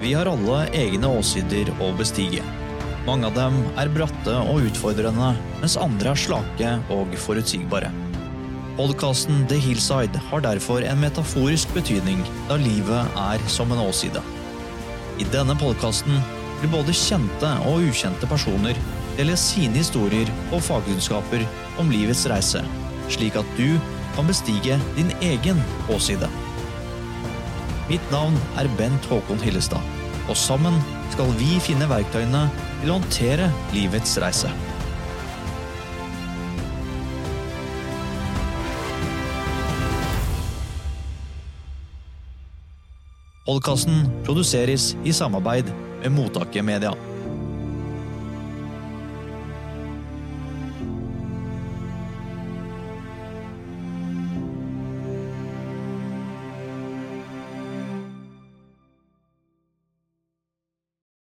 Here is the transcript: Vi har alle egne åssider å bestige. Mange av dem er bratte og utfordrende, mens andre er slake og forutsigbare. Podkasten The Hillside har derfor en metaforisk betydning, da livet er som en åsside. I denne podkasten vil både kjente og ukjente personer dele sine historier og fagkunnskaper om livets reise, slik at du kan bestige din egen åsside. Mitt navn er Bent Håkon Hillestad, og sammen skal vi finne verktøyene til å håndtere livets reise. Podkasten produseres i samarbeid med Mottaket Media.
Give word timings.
Vi 0.00 0.14
har 0.16 0.30
alle 0.30 0.62
egne 0.72 1.08
åssider 1.12 1.68
å 1.84 1.90
bestige. 1.92 2.40
Mange 3.04 3.28
av 3.28 3.34
dem 3.36 3.58
er 3.80 3.90
bratte 3.92 4.32
og 4.48 4.64
utfordrende, 4.70 5.34
mens 5.60 5.76
andre 5.76 6.14
er 6.14 6.22
slake 6.22 6.70
og 6.94 7.12
forutsigbare. 7.20 7.90
Podkasten 8.78 9.44
The 9.50 9.58
Hillside 9.60 10.22
har 10.30 10.44
derfor 10.46 10.86
en 10.88 11.02
metaforisk 11.02 11.74
betydning, 11.76 12.24
da 12.48 12.56
livet 12.56 13.20
er 13.26 13.44
som 13.52 13.76
en 13.76 13.84
åsside. 13.84 14.24
I 15.20 15.28
denne 15.34 15.52
podkasten 15.60 16.16
vil 16.62 16.72
både 16.72 16.96
kjente 16.96 17.54
og 17.68 17.84
ukjente 17.90 18.28
personer 18.30 18.80
dele 19.18 19.36
sine 19.36 19.82
historier 19.82 20.32
og 20.48 20.64
fagkunnskaper 20.64 21.44
om 21.82 21.92
livets 21.92 22.24
reise, 22.32 22.64
slik 23.12 23.36
at 23.36 23.58
du 23.60 23.76
kan 24.16 24.32
bestige 24.32 24.80
din 24.96 25.12
egen 25.20 25.60
åsside. 25.92 26.30
Mitt 27.90 28.12
navn 28.12 28.36
er 28.54 28.68
Bent 28.78 29.06
Håkon 29.10 29.40
Hillestad, 29.42 29.82
og 30.30 30.36
sammen 30.38 30.76
skal 31.10 31.32
vi 31.34 31.56
finne 31.58 31.88
verktøyene 31.90 32.44
til 32.84 32.92
å 32.92 33.00
håndtere 33.00 33.48
livets 33.74 34.14
reise. 34.22 34.52
Podkasten 43.50 44.06
produseres 44.22 44.92
i 45.02 45.10
samarbeid 45.10 45.74
med 46.04 46.14
Mottaket 46.14 46.62
Media. 46.62 46.94